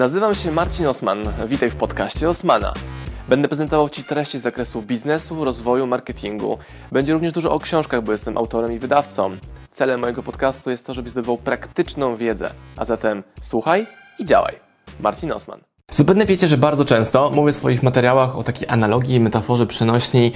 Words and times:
Nazywam 0.00 0.34
się 0.34 0.52
Marcin 0.52 0.86
Osman. 0.86 1.18
Witaj 1.46 1.70
w 1.70 1.76
podcaście 1.76 2.28
Osmana. 2.28 2.74
Będę 3.28 3.48
prezentował 3.48 3.88
Ci 3.88 4.04
treści 4.04 4.38
z 4.38 4.42
zakresu 4.42 4.82
biznesu, 4.82 5.44
rozwoju, 5.44 5.86
marketingu. 5.86 6.58
Będzie 6.92 7.12
również 7.12 7.32
dużo 7.32 7.52
o 7.52 7.58
książkach, 7.58 8.02
bo 8.02 8.12
jestem 8.12 8.38
autorem 8.38 8.72
i 8.72 8.78
wydawcą. 8.78 9.36
Celem 9.70 10.00
mojego 10.00 10.22
podcastu 10.22 10.70
jest 10.70 10.86
to, 10.86 10.94
żebyś 10.94 11.12
zdobywał 11.12 11.38
praktyczną 11.38 12.16
wiedzę. 12.16 12.50
A 12.76 12.84
zatem 12.84 13.22
słuchaj 13.42 13.86
i 14.18 14.24
działaj. 14.24 14.54
Marcin 15.00 15.32
Osman. 15.32 15.60
Zapewne 15.90 16.26
wiecie, 16.26 16.48
że 16.48 16.56
bardzo 16.56 16.84
często 16.84 17.30
mówię 17.30 17.52
w 17.52 17.54
swoich 17.54 17.82
materiałach 17.82 18.38
o 18.38 18.42
takiej 18.42 18.68
analogii, 18.68 19.20
metaforze 19.20 19.66
przenośnej 19.66 20.32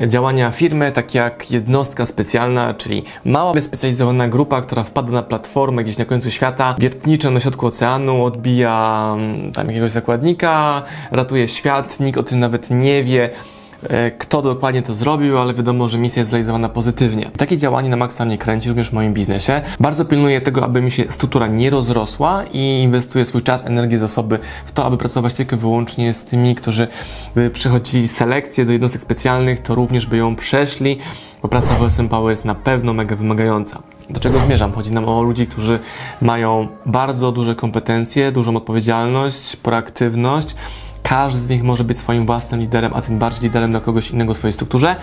działania 0.00 0.50
firmy, 0.50 0.92
tak 0.92 1.14
jak 1.14 1.50
jednostka 1.50 2.06
specjalna, 2.06 2.74
czyli 2.74 3.04
mała, 3.24 3.52
wyspecjalizowana 3.52 4.28
grupa, 4.28 4.62
która 4.62 4.84
wpada 4.84 5.12
na 5.12 5.22
platformę 5.22 5.84
gdzieś 5.84 5.98
na 5.98 6.04
końcu 6.04 6.30
świata, 6.30 6.74
wiertnicza 6.78 7.30
na 7.30 7.40
środku 7.40 7.66
oceanu, 7.66 8.24
odbija 8.24 9.14
mm, 9.18 9.52
tam 9.52 9.66
jakiegoś 9.66 9.90
zakładnika, 9.90 10.82
ratuje 11.10 11.48
świat, 11.48 12.00
nikt 12.00 12.18
o 12.18 12.22
tym 12.22 12.40
nawet 12.40 12.70
nie 12.70 13.04
wie, 13.04 13.30
kto 14.18 14.42
dokładnie 14.42 14.82
to 14.82 14.94
zrobił, 14.94 15.38
ale 15.38 15.54
wiadomo, 15.54 15.88
że 15.88 15.98
misja 15.98 16.20
jest 16.20 16.30
zrealizowana 16.30 16.68
pozytywnie. 16.68 17.30
Takie 17.36 17.56
działanie 17.56 17.88
na 17.88 17.96
maksa 17.96 18.24
mnie 18.24 18.38
kręci 18.38 18.68
również 18.68 18.90
w 18.90 18.92
moim 18.92 19.14
biznesie. 19.14 19.62
Bardzo 19.80 20.04
pilnuję 20.04 20.40
tego, 20.40 20.64
aby 20.64 20.82
mi 20.82 20.90
się 20.90 21.04
struktura 21.08 21.46
nie 21.46 21.70
rozrosła 21.70 22.44
i 22.52 22.80
inwestuję 22.82 23.24
swój 23.24 23.42
czas, 23.42 23.66
energię, 23.66 23.98
zasoby 23.98 24.38
w 24.66 24.72
to, 24.72 24.84
aby 24.84 24.96
pracować 24.96 25.34
tylko 25.34 25.56
wyłącznie 25.56 26.14
z 26.14 26.24
tymi, 26.24 26.54
którzy 26.54 26.88
by 27.34 27.50
przechodzili 27.50 28.08
selekcję 28.08 28.64
do 28.64 28.72
jednostek 28.72 29.00
specjalnych, 29.00 29.58
to 29.60 29.74
również 29.74 30.06
by 30.06 30.16
ją 30.16 30.36
przeszli, 30.36 30.98
bo 31.42 31.48
praca 31.48 31.74
w 31.74 31.82
OSM 31.82 32.08
Power 32.08 32.30
jest 32.30 32.44
na 32.44 32.54
pewno 32.54 32.92
mega 32.92 33.16
wymagająca. 33.16 33.82
Do 34.10 34.20
czego 34.20 34.40
zmierzam? 34.40 34.72
Chodzi 34.72 34.92
nam 34.92 35.08
o 35.08 35.22
ludzi, 35.22 35.46
którzy 35.46 35.78
mają 36.20 36.68
bardzo 36.86 37.32
duże 37.32 37.54
kompetencje, 37.54 38.32
dużą 38.32 38.56
odpowiedzialność, 38.56 39.56
proaktywność, 39.56 40.54
każdy 41.04 41.40
z 41.40 41.48
nich 41.48 41.62
może 41.62 41.84
być 41.84 41.98
swoim 41.98 42.26
własnym 42.26 42.60
liderem, 42.60 42.92
a 42.94 43.02
tym 43.02 43.18
bardziej 43.18 43.42
liderem 43.42 43.70
dla 43.70 43.80
kogoś 43.80 44.10
innego 44.10 44.34
w 44.34 44.36
swojej 44.36 44.52
strukturze. 44.52 44.96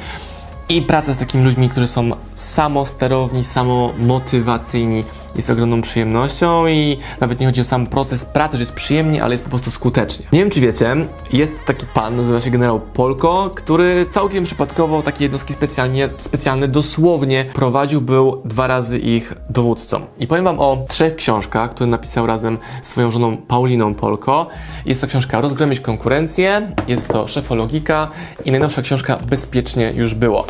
I 0.69 0.81
praca 0.81 1.13
z 1.13 1.17
takimi 1.17 1.43
ludźmi, 1.43 1.69
którzy 1.69 1.87
są 1.87 2.09
samosterowni, 2.35 3.43
samomotywacyjni, 3.43 5.03
jest 5.35 5.49
ogromną 5.49 5.81
przyjemnością 5.81 6.67
i 6.67 6.97
nawet 7.19 7.39
nie 7.39 7.45
chodzi 7.45 7.61
o 7.61 7.63
sam 7.63 7.87
proces 7.87 8.25
pracy, 8.25 8.57
że 8.57 8.61
jest 8.61 8.73
przyjemnie, 8.73 9.23
ale 9.23 9.33
jest 9.33 9.43
po 9.43 9.49
prostu 9.49 9.71
skutecznie. 9.71 10.25
Nie 10.33 10.39
wiem, 10.39 10.49
czy 10.49 10.61
wiecie, 10.61 10.95
jest 11.33 11.65
taki 11.65 11.85
pan, 11.93 12.15
nazywa 12.15 12.39
się 12.39 12.49
generał 12.49 12.79
Polko, 12.79 13.51
który 13.55 14.05
całkiem 14.09 14.43
przypadkowo 14.43 15.01
takie 15.01 15.25
jednostki 15.25 15.53
specjalnie, 15.53 16.09
specjalne 16.19 16.67
dosłownie 16.67 17.45
prowadził, 17.53 18.01
był 18.01 18.41
dwa 18.45 18.67
razy 18.67 18.99
ich 18.99 19.33
dowódcą. 19.49 20.01
I 20.19 20.27
powiem 20.27 20.43
wam 20.43 20.59
o 20.59 20.85
trzech 20.87 21.15
książkach, 21.15 21.71
które 21.71 21.89
napisał 21.89 22.27
razem 22.27 22.57
z 22.81 22.87
swoją 22.87 23.11
żoną 23.11 23.37
Pauliną 23.37 23.95
Polko. 23.95 24.47
Jest 24.85 25.01
to 25.01 25.07
książka 25.07 25.41
Rozgromić 25.41 25.79
konkurencję, 25.79 26.71
jest 26.87 27.07
to 27.07 27.27
Szefologika 27.27 28.07
i 28.45 28.51
najnowsza 28.51 28.81
książka 28.81 29.17
Bezpiecznie 29.29 29.93
już 29.95 30.13
było. 30.13 30.45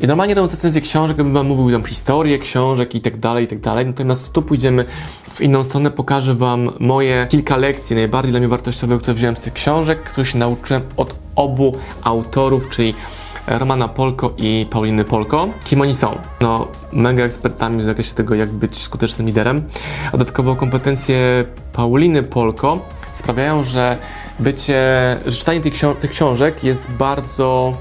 I 0.00 0.06
normalnie 0.06 0.34
robiąc 0.34 0.52
recenzję 0.52 0.80
książek, 0.80 1.16
bym 1.16 1.32
wam 1.32 1.46
mówił 1.46 1.70
tam 1.70 1.88
historię 1.88 2.38
książek 2.38 2.94
i 2.94 3.00
tak 3.00 3.16
dalej, 3.16 3.44
i 3.44 3.48
tak 3.48 3.60
dalej, 3.60 3.86
natomiast 3.86 4.25
tu 4.30 4.42
pójdziemy 4.42 4.84
w 5.34 5.40
inną 5.40 5.64
stronę, 5.64 5.90
pokażę 5.90 6.34
Wam 6.34 6.72
moje 6.78 7.26
kilka 7.30 7.56
lekcji, 7.56 7.96
najbardziej 7.96 8.30
dla 8.30 8.40
mnie 8.40 8.48
wartościowe, 8.48 8.98
które 8.98 9.14
wziąłem 9.14 9.36
z 9.36 9.40
tych 9.40 9.52
książek, 9.52 10.02
których 10.02 10.28
się 10.28 10.38
nauczyłem 10.38 10.82
od 10.96 11.18
obu 11.36 11.76
autorów, 12.02 12.68
czyli 12.68 12.94
Romana 13.46 13.88
Polko 13.88 14.32
i 14.38 14.66
Pauliny 14.70 15.04
Polko. 15.04 15.48
Kim 15.64 15.80
oni 15.80 15.96
są? 15.96 16.18
No, 16.40 16.68
mega 16.92 17.24
ekspertami 17.24 17.82
w 17.82 17.84
zakresie 17.84 18.14
tego, 18.14 18.34
jak 18.34 18.48
być 18.48 18.82
skutecznym 18.82 19.26
liderem. 19.26 19.62
Dodatkowo 20.12 20.56
kompetencje 20.56 21.44
Pauliny 21.72 22.22
Polko 22.22 22.78
sprawiają, 23.12 23.62
że 23.62 23.96
bycie, 24.38 24.82
że 25.26 25.38
czytanie 25.38 25.60
tych, 25.60 25.72
książ 25.72 25.96
tych 26.00 26.10
książek 26.10 26.64
jest 26.64 26.82
bardzo 26.98 27.74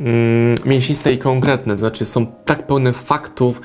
mm, 0.00 0.54
mięsiste 0.66 1.12
i 1.12 1.18
konkretne, 1.18 1.74
to 1.74 1.78
znaczy 1.78 2.04
są 2.04 2.26
tak 2.26 2.66
pełne 2.66 2.92
faktów, 2.92 3.60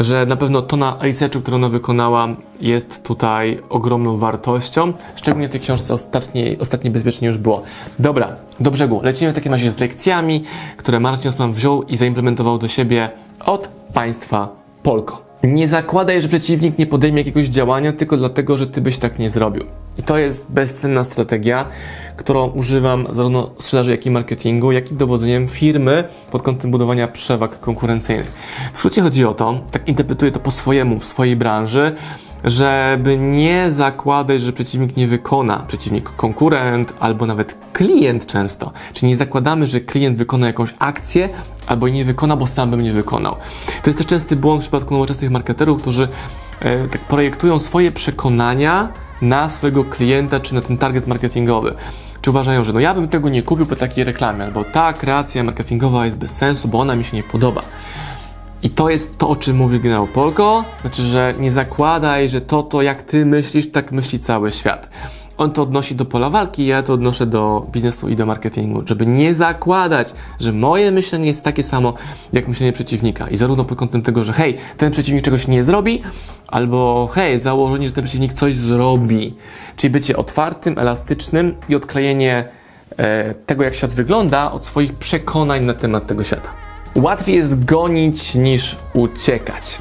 że 0.00 0.26
na 0.26 0.36
pewno 0.36 0.62
tona 0.62 0.96
researchu, 1.00 1.40
którą 1.40 1.56
ona 1.56 1.68
wykonała, 1.68 2.28
jest 2.60 3.02
tutaj 3.02 3.62
ogromną 3.68 4.16
wartością. 4.16 4.92
Szczególnie 5.14 5.48
w 5.48 5.50
tej 5.50 5.60
książce 5.60 5.94
ostatniej, 5.94 6.58
ostatniej 6.58 6.92
bezpiecznie 6.92 7.28
już 7.28 7.38
było. 7.38 7.62
Dobra, 7.98 8.28
do 8.60 8.70
brzegu. 8.70 9.00
Lecimy 9.02 9.32
w 9.32 9.34
takim 9.34 9.52
razie 9.52 9.70
z 9.70 9.78
lekcjami, 9.78 10.44
które 10.76 11.00
Marcin 11.00 11.28
Osman 11.28 11.52
wziął 11.52 11.82
i 11.82 11.96
zaimplementował 11.96 12.58
do 12.58 12.68
siebie 12.68 13.10
od 13.44 13.68
państwa 13.94 14.48
Polko. 14.82 15.22
Nie 15.42 15.68
zakładaj, 15.68 16.22
że 16.22 16.28
przeciwnik 16.28 16.78
nie 16.78 16.86
podejmie 16.86 17.20
jakiegoś 17.20 17.48
działania 17.48 17.92
tylko 17.92 18.16
dlatego, 18.16 18.56
że 18.56 18.66
ty 18.66 18.80
byś 18.80 18.98
tak 18.98 19.18
nie 19.18 19.30
zrobił. 19.30 19.64
I 20.00 20.02
to 20.02 20.18
jest 20.18 20.46
bezcenna 20.48 21.04
strategia, 21.04 21.64
którą 22.16 22.46
używam 22.46 23.06
zarówno 23.10 23.50
w 23.58 23.62
sprzedaży, 23.62 23.90
jak 23.90 24.06
i 24.06 24.10
marketingu, 24.10 24.72
jak 24.72 24.92
i 24.92 24.94
dowodzeniem 24.94 25.48
firmy 25.48 26.04
pod 26.30 26.42
kątem 26.42 26.70
budowania 26.70 27.08
przewag 27.08 27.60
konkurencyjnych. 27.60 28.32
W 28.72 28.78
skrócie 28.78 29.02
chodzi 29.02 29.24
o 29.24 29.34
to, 29.34 29.60
tak 29.70 29.88
interpretuję 29.88 30.32
to 30.32 30.40
po 30.40 30.50
swojemu, 30.50 30.98
w 30.98 31.04
swojej 31.04 31.36
branży, 31.36 31.96
żeby 32.44 33.18
nie 33.18 33.70
zakładać, 33.70 34.40
że 34.40 34.52
przeciwnik 34.52 34.96
nie 34.96 35.06
wykona, 35.06 35.64
przeciwnik 35.68 36.10
konkurent 36.10 36.92
albo 37.00 37.26
nawet 37.26 37.58
klient 37.72 38.26
często. 38.26 38.72
Czyli 38.92 39.08
nie 39.08 39.16
zakładamy, 39.16 39.66
że 39.66 39.80
klient 39.80 40.18
wykona 40.18 40.46
jakąś 40.46 40.74
akcję 40.78 41.28
albo 41.66 41.88
nie 41.88 42.04
wykona, 42.04 42.36
bo 42.36 42.46
sam 42.46 42.70
bym 42.70 42.82
nie 42.82 42.92
wykonał. 42.92 43.36
To 43.82 43.90
jest 43.90 43.98
też 43.98 44.06
częsty 44.06 44.36
błąd 44.36 44.62
w 44.62 44.64
przypadku 44.64 44.94
nowoczesnych 44.94 45.30
marketerów, 45.30 45.82
którzy 45.82 46.08
e, 46.60 46.88
tak 46.88 47.00
projektują 47.00 47.58
swoje 47.58 47.92
przekonania 47.92 48.88
na 49.22 49.48
swojego 49.48 49.84
klienta 49.84 50.40
czy 50.40 50.54
na 50.54 50.60
ten 50.60 50.78
target 50.78 51.06
marketingowy. 51.06 51.74
Czy 52.20 52.30
uważają, 52.30 52.64
że 52.64 52.72
no 52.72 52.80
ja 52.80 52.94
bym 52.94 53.08
tego 53.08 53.28
nie 53.28 53.42
kupił 53.42 53.66
po 53.66 53.76
takiej 53.76 54.04
reklamie, 54.04 54.44
albo 54.44 54.64
ta 54.64 54.92
kreacja 54.92 55.44
marketingowa 55.44 56.04
jest 56.04 56.16
bez 56.16 56.36
sensu, 56.36 56.68
bo 56.68 56.80
ona 56.80 56.96
mi 56.96 57.04
się 57.04 57.16
nie 57.16 57.22
podoba. 57.22 57.62
I 58.62 58.70
to 58.70 58.90
jest 58.90 59.18
to, 59.18 59.28
o 59.28 59.36
czym 59.36 59.56
mówi 59.56 59.80
generał 59.80 60.06
Polko, 60.06 60.64
znaczy, 60.80 61.02
że 61.02 61.34
nie 61.38 61.52
zakładaj, 61.52 62.28
że 62.28 62.40
to, 62.40 62.62
to 62.62 62.82
jak 62.82 63.02
ty 63.02 63.26
myślisz, 63.26 63.70
tak 63.70 63.92
myśli 63.92 64.18
cały 64.18 64.50
świat. 64.50 64.88
On 65.40 65.52
to 65.52 65.62
odnosi 65.62 65.94
do 65.94 66.04
pola 66.04 66.30
walki, 66.30 66.66
ja 66.66 66.82
to 66.82 66.92
odnoszę 66.92 67.26
do 67.26 67.66
biznesu 67.72 68.08
i 68.08 68.16
do 68.16 68.26
marketingu, 68.26 68.82
żeby 68.86 69.06
nie 69.06 69.34
zakładać, 69.34 70.14
że 70.40 70.52
moje 70.52 70.90
myślenie 70.92 71.26
jest 71.28 71.44
takie 71.44 71.62
samo 71.62 71.94
jak 72.32 72.48
myślenie 72.48 72.72
przeciwnika. 72.72 73.28
I 73.28 73.36
zarówno 73.36 73.64
pod 73.64 73.78
kątem 73.78 74.02
tego, 74.02 74.24
że 74.24 74.32
hej, 74.32 74.58
ten 74.76 74.92
przeciwnik 74.92 75.24
czegoś 75.24 75.48
nie 75.48 75.64
zrobi, 75.64 76.02
albo 76.48 77.08
hej, 77.12 77.38
założenie, 77.38 77.88
że 77.88 77.94
ten 77.94 78.04
przeciwnik 78.04 78.32
coś 78.32 78.56
zrobi. 78.56 79.34
Czyli 79.76 79.90
bycie 79.90 80.16
otwartym, 80.16 80.78
elastycznym 80.78 81.54
i 81.68 81.74
odklejenie 81.74 82.44
e, 82.96 83.34
tego, 83.34 83.64
jak 83.64 83.74
świat 83.74 83.92
wygląda, 83.92 84.52
od 84.52 84.64
swoich 84.64 84.94
przekonań 84.94 85.64
na 85.64 85.74
temat 85.74 86.06
tego 86.06 86.24
świata. 86.24 86.48
Łatwiej 86.94 87.36
jest 87.36 87.64
gonić 87.64 88.34
niż 88.34 88.76
uciekać. 88.92 89.78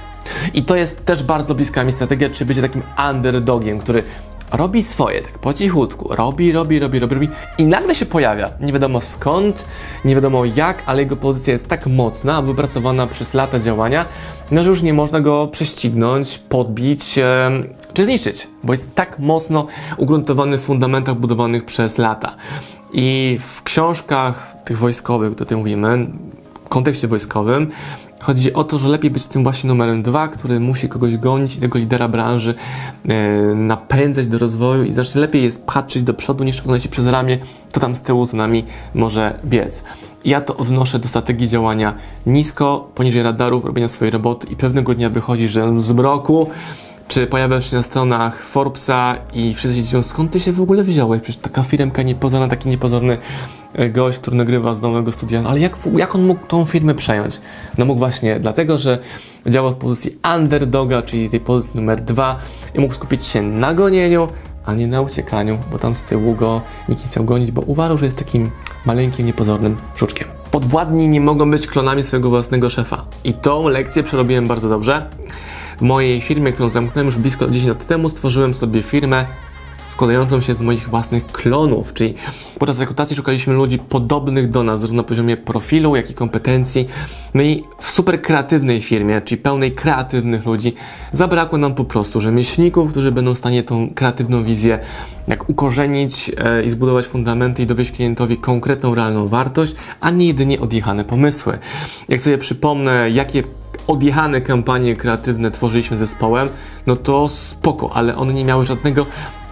I 0.53 0.64
to 0.64 0.76
jest 0.76 1.06
też 1.06 1.24
bardzo 1.24 1.56
bliska 1.56 1.84
mi 1.84 1.91
strategia, 1.91 2.30
czy 2.30 2.46
bycie 2.46 2.62
takim 2.62 2.81
underdogiem, 3.09 3.80
który 3.80 4.03
robi 4.52 4.84
swoje, 4.84 5.22
tak 5.22 5.40
po 5.40 5.54
cichutku, 5.54 6.16
robi, 6.16 6.52
robi, 6.52 6.80
robi, 6.80 7.00
robi, 7.00 7.16
robi 7.16 7.30
i 7.58 7.66
nagle 7.66 7.96
się 7.96 8.06
pojawia. 8.06 8.52
Nie 8.62 8.74
wiadomo 8.74 9.02
skąd, 9.02 9.66
nie 10.06 10.16
wiadomo 10.16 10.46
jak, 10.46 10.84
ale 10.86 11.02
jego 11.02 11.16
pozycja 11.16 11.54
jest 11.54 11.68
tak 11.68 11.88
mocna, 11.88 12.42
wypracowana 12.42 13.08
przez 13.08 13.34
lata 13.34 13.59
działania, 13.59 14.06
no, 14.52 14.64
że 14.64 14.70
już 14.70 14.82
nie 14.82 14.94
można 14.94 15.22
go 15.22 15.48
prześcignąć, 15.48 16.38
podbić 16.38 17.20
czy 17.94 18.04
zniszczyć, 18.04 18.48
bo 18.64 18.74
jest 18.74 18.96
tak 18.96 19.20
mocno 19.20 19.68
ugruntowany 19.98 20.58
w 20.58 20.62
fundamentach 20.62 21.16
budowanych 21.16 21.66
przez 21.66 21.98
lata. 21.98 22.36
I 22.94 23.40
w 23.42 23.64
książkach 23.64 24.56
tych 24.66 24.78
wojskowych, 24.78 25.36
których 25.36 25.58
mówimy, 25.58 26.08
w 26.66 26.70
kontekście 26.70 27.08
wojskowym, 27.08 27.72
Chodzi 28.19 28.53
o 28.53 28.63
to, 28.63 28.80
że 28.80 28.90
lepiej 28.90 29.12
być 29.12 29.25
tym 29.25 29.44
właśnie 29.44 29.68
numerem 29.68 30.03
dwa, 30.03 30.28
który 30.28 30.59
musi 30.59 30.90
kogoś 30.90 31.18
gonić 31.18 31.56
i 31.56 31.59
tego 31.59 31.80
lidera 31.80 32.07
branży 32.07 32.56
e, 33.09 33.56
napędzać 33.56 34.28
do 34.28 34.38
rozwoju 34.38 34.84
i 34.84 34.91
znacznie 34.91 35.22
lepiej 35.22 35.44
jest 35.44 35.66
patrzeć 35.66 36.03
do 36.03 36.14
przodu 36.14 36.44
niż 36.44 36.59
oglądać 36.59 36.84
się 36.84 36.90
przez 36.90 37.05
ramię, 37.05 37.38
to 37.72 37.79
tam 37.79 37.96
z 37.96 38.02
tyłu 38.02 38.26
za 38.26 38.38
nami 38.38 38.66
może 38.94 39.40
biec. 39.46 39.84
Ja 40.26 40.41
to 40.41 40.58
odnoszę 40.58 40.99
do 40.99 41.08
strategii 41.08 41.47
działania 41.47 41.94
nisko, 42.26 42.90
poniżej 42.96 43.23
radarów, 43.23 43.66
robienia 43.66 43.88
swojej 43.88 44.11
roboty 44.11 44.47
i 44.47 44.55
pewnego 44.55 44.96
dnia 44.96 45.09
wychodzi, 45.09 45.47
że 45.47 45.79
z 45.79 45.91
mroku 45.91 46.47
czy 47.09 47.28
pojawiasz 47.28 47.70
się 47.70 47.78
na 47.78 47.84
stronach 47.84 48.44
Forbesa 48.44 49.16
i 49.34 49.53
wszyscy 49.53 49.78
się 49.78 49.84
dziwią, 49.84 50.03
skąd 50.03 50.32
ty 50.32 50.40
się 50.40 50.52
w 50.52 50.61
ogóle 50.61 50.84
wziąłeś? 50.84 51.22
Przecież 51.22 51.41
taka 51.41 51.64
firmka 51.64 52.03
niepozorna, 52.03 52.47
taki 52.47 52.70
niepozorny 52.70 53.17
gość, 53.90 54.20
który 54.20 54.38
nagrywa 54.38 54.74
z 54.74 54.82
nowego 54.82 55.12
studia. 55.12 55.42
No 55.42 55.50
ale 55.50 55.60
jak, 55.60 55.78
jak 55.98 56.16
on 56.16 56.26
mógł 56.26 56.46
tą 56.48 56.66
firmę 56.66 56.96
przejąć? 56.96 57.42
No 57.78 57.86
mógł 57.86 58.00
właśnie 58.00 58.40
dlatego, 58.40 58.78
że 58.78 59.00
działał 59.48 59.72
w 59.72 59.76
pozycji 59.76 60.18
underdoga, 60.36 61.02
czyli 61.02 61.30
tej 61.30 61.40
pozycji 61.40 61.80
numer 61.80 62.02
dwa 62.02 62.40
i 62.76 62.80
mógł 62.80 62.94
skupić 62.94 63.26
się 63.26 63.42
na 63.42 63.74
gonieniu, 63.74 64.28
a 64.66 64.74
nie 64.74 64.88
na 64.88 65.02
uciekaniu, 65.02 65.58
bo 65.72 65.80
tam 65.80 65.96
z 65.96 66.04
tyłu 66.04 66.36
go 66.36 66.62
nikt 66.90 67.04
nie 67.04 67.10
chciał 67.10 67.24
gonić, 67.26 67.52
bo 67.52 67.62
uważał, 67.62 67.98
że 67.98 68.06
jest 68.06 68.18
takim 68.18 68.52
maleńkim, 68.86 69.26
niepozornym 69.26 69.78
żuczkiem. 69.98 70.28
Podwładni 70.52 71.08
nie 71.08 71.22
mogą 71.22 71.52
być 71.52 71.68
klonami 71.68 72.04
swojego 72.04 72.30
własnego 72.30 72.70
szefa. 72.70 73.06
I 73.24 73.34
tą 73.34 73.68
lekcję 73.68 74.04
przerobiłem 74.04 74.48
bardzo 74.48 74.70
dobrze. 74.70 75.06
W 75.78 75.82
mojej 75.82 76.22
firmie, 76.22 76.52
którą 76.52 76.70
zamknąłem 76.70 77.06
już 77.06 77.18
blisko 77.18 77.48
10 77.50 77.70
lat 77.70 77.86
temu, 77.86 78.10
stworzyłem 78.10 78.54
sobie 78.54 78.82
firmę 78.82 79.26
składającą 79.90 80.41
się 80.41 80.56
z 80.56 80.62
moich 80.62 80.90
własnych 80.90 81.26
klonów, 81.26 81.94
czyli 81.94 82.14
podczas 82.59 82.80
rekrutacji 82.80 83.16
szukaliśmy 83.16 83.53
ludzi 83.53 83.80
podobnych 83.80 84.50
do 84.50 84.64
nas, 84.64 84.80
zarówno 84.80 85.02
na 85.02 85.08
poziomie 85.08 85.38
profilu, 85.38 85.96
jak 85.96 86.12
i 86.12 86.14
kompetencji. 86.14 86.88
No 87.34 87.41
i 87.41 87.64
w 87.80 87.91
super 87.91 88.22
kreatywnej 88.22 88.82
firmie, 88.82 89.22
czyli 89.22 89.41
pełnej 89.41 89.72
kreatywnych 89.72 90.46
ludzi, 90.46 90.74
zabrakło 91.12 91.58
nam 91.58 91.76
po 91.76 91.86
prostu 91.86 92.22
rzemieślników, 92.22 92.91
którzy 92.91 93.12
będą 93.12 93.34
w 93.34 93.38
stanie 93.38 93.64
tą 93.64 93.94
kreatywną 93.96 94.44
wizję 94.44 94.80
jak 95.28 95.50
ukorzenić 95.50 96.32
e, 96.38 96.64
i 96.64 96.70
zbudować 96.70 97.06
fundamenty 97.06 97.64
i 97.64 97.66
dowieść 97.66 97.92
klientowi 97.92 98.38
konkretną, 98.38 98.96
realną 98.96 99.28
wartość, 99.28 99.76
a 100.02 100.09
nie 100.09 100.28
jedynie 100.28 100.59
odjechane 100.59 101.06
pomysły. 101.06 101.58
Jak 102.09 102.22
sobie 102.22 102.38
przypomnę, 102.38 103.09
jakie 103.09 103.44
odjechane 103.88 104.42
kampanie 104.42 104.96
kreatywne 104.96 105.52
tworzyliśmy 105.52 105.97
zespołem, 105.97 106.50
no 106.88 106.96
to 106.96 107.28
spoko, 107.28 107.94
ale 107.94 108.16
one 108.16 108.34
nie 108.34 108.46
miały 108.46 108.66
żadnego 108.66 109.06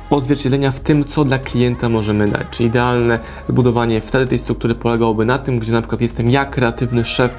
odzwierciedlenia 0.10 0.72
w 0.72 0.80
tym, 0.80 1.06
co 1.06 1.26
dla 1.26 1.40
klienta 1.40 1.90
możemy 1.90 2.28
dać. 2.28 2.48
Czy 2.52 2.64
idealne 2.64 3.20
zbudowanie 3.48 4.02
wtedy 4.02 4.28
tej 4.28 4.40
struktury 4.40 4.76
polegałoby 4.76 5.26
na 5.26 5.38
tym, 5.38 5.60
gdzie 5.60 5.72
na 5.72 5.82
przykład 5.82 6.02
jestem 6.02 6.30
ja, 6.30 6.46
kreatywny 6.46 7.04
szef, 7.04 7.36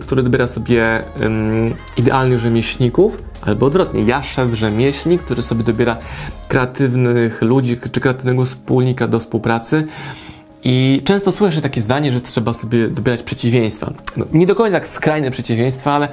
który 0.00 0.22
dobiera 0.22 0.46
sobie 0.46 1.02
um, 1.20 1.74
idealnych 1.96 2.38
rzemieślników, 2.38 3.22
albo 3.42 3.66
odwrotnie, 3.66 4.02
ja, 4.02 4.22
szef 4.22 4.54
rzemieślnik, 4.54 5.22
który 5.22 5.42
sobie 5.42 5.64
dobiera 5.64 5.96
kreatywnych 6.48 7.42
ludzi 7.42 7.78
czy 7.92 8.00
kreatywnego 8.00 8.44
wspólnika 8.44 9.08
do 9.08 9.18
współpracy. 9.18 9.86
I 10.64 11.02
często 11.04 11.32
słyszę 11.32 11.62
takie 11.62 11.80
zdanie, 11.80 12.12
że 12.12 12.20
trzeba 12.20 12.52
sobie 12.52 12.88
dobierać 12.88 13.22
przeciwieństwa. 13.22 13.92
No, 14.16 14.24
nie 14.32 14.46
do 14.46 14.54
końca 14.54 14.72
tak 14.72 14.88
skrajne 14.88 15.30
przeciwieństwa, 15.30 15.92
ale 15.92 16.08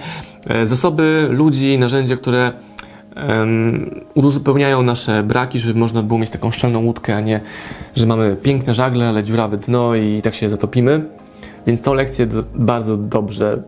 e, 0.48 0.66
zasoby 0.66 1.28
ludzi, 1.32 1.78
narzędzia, 1.78 2.18
które 2.18 2.54
um, 3.28 4.02
uzupełniają 4.14 4.84
nasze 4.84 5.24
braki, 5.24 5.60
żeby 5.60 5.80
można 5.80 6.04
było 6.04 6.20
mieć 6.20 6.30
taką 6.30 6.52
szczelną 6.52 6.80
łódkę, 6.80 7.16
a 7.16 7.20
nie, 7.20 7.42
że 7.96 8.06
mamy 8.06 8.36
piękne 8.44 8.74
żagle, 8.74 9.10
ale 9.10 9.24
dziurawe 9.24 9.58
dno 9.58 9.96
i 9.96 10.22
tak 10.22 10.36
się 10.36 10.50
zatopimy. 10.50 11.06
Więc 11.68 11.82
tą 11.82 11.94
lekcję 11.94 12.26
do, 12.26 12.44
bardzo 12.56 12.98
dobrze 12.98 13.64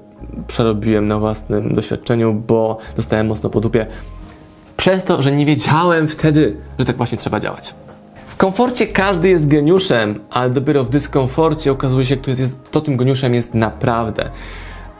przerobiłem 0.48 1.07
na 1.07 1.19
własnym 1.19 1.74
doświadczeniu, 1.74 2.33
bo 2.48 2.77
dostałem 2.95 3.27
mocno 3.27 3.50
po 3.50 3.62
dupie 3.62 3.88
przez 4.81 5.03
to, 5.03 5.21
że 5.21 5.31
nie 5.31 5.45
wiedziałem 5.45 6.07
wtedy, 6.07 6.57
że 6.80 6.86
tak 6.86 6.98
właśnie 6.98 7.18
trzeba 7.18 7.39
działać. 7.39 7.74
W 8.25 8.38
komforcie 8.38 8.88
każdy 8.88 9.30
jest 9.30 9.48
geniuszem, 9.48 10.19
ale 10.30 10.50
dopiero 10.50 10.83
w 10.83 10.89
dyskomforcie 10.89 11.71
okazuje 11.71 12.06
się, 12.06 12.18
kto, 12.18 12.31
jest, 12.31 12.57
kto 12.65 12.81
tym 12.81 12.98
geniuszem 12.98 13.33
jest 13.33 13.53
naprawdę. 13.53 14.30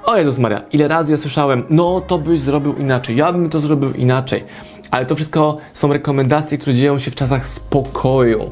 O 0.06 0.18
Jezus 0.18 0.38
Maria, 0.38 0.62
ile 0.72 0.88
razy 0.88 1.12
ja 1.12 1.18
słyszałem, 1.18 1.64
no 1.70 2.02
to 2.02 2.18
byś 2.18 2.40
zrobił 2.40 2.76
inaczej, 2.76 3.16
ja 3.16 3.32
bym 3.34 3.50
to 3.50 3.60
zrobił 3.60 3.92
inaczej. 3.92 4.44
Ale 4.92 5.06
to 5.06 5.16
wszystko 5.16 5.58
są 5.74 5.94
rekomendacje, 5.94 6.58
które 6.58 6.76
dzieją 6.76 7.00
się 7.00 7.12
w 7.12 7.16
czasach 7.16 7.48
spokoju. 7.48 8.52